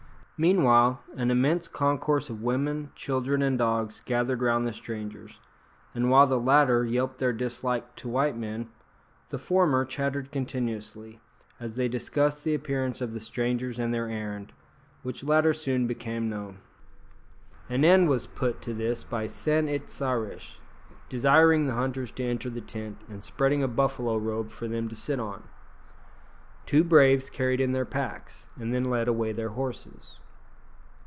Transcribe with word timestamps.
Meanwhile 0.41 1.03
an 1.17 1.29
immense 1.29 1.67
concourse 1.67 2.27
of 2.31 2.41
women, 2.41 2.89
children, 2.95 3.43
and 3.43 3.59
dogs 3.59 4.01
gathered 4.03 4.41
round 4.41 4.65
the 4.65 4.73
strangers, 4.73 5.39
and 5.93 6.09
while 6.09 6.25
the 6.25 6.39
latter 6.39 6.83
yelped 6.83 7.19
their 7.19 7.31
dislike 7.31 7.95
to 7.97 8.07
white 8.09 8.35
men, 8.35 8.67
the 9.29 9.37
former 9.37 9.85
chattered 9.85 10.31
continuously, 10.31 11.21
as 11.59 11.75
they 11.75 11.87
discussed 11.87 12.43
the 12.43 12.55
appearance 12.55 13.01
of 13.01 13.13
the 13.13 13.19
strangers 13.19 13.77
and 13.77 13.93
their 13.93 14.09
errand, 14.09 14.51
which 15.03 15.23
latter 15.23 15.53
soon 15.53 15.85
became 15.85 16.27
known. 16.27 16.57
An 17.69 17.85
end 17.85 18.09
was 18.09 18.25
put 18.25 18.63
to 18.63 18.73
this 18.73 19.03
by 19.03 19.27
San 19.27 19.67
it 19.69 19.89
sa 19.89 20.13
rish 20.13 20.59
desiring 21.07 21.67
the 21.67 21.75
hunters 21.75 22.09
to 22.13 22.23
enter 22.23 22.49
the 22.49 22.61
tent, 22.61 22.97
and 23.07 23.23
spreading 23.23 23.61
a 23.61 23.67
buffalo 23.67 24.17
robe 24.17 24.49
for 24.49 24.67
them 24.67 24.89
to 24.89 24.95
sit 24.95 25.19
on. 25.19 25.43
Two 26.65 26.83
braves 26.83 27.29
carried 27.29 27.61
in 27.61 27.73
their 27.73 27.85
packs, 27.85 28.49
and 28.59 28.73
then 28.73 28.83
led 28.83 29.07
away 29.07 29.31
their 29.31 29.49
horses. 29.49 30.17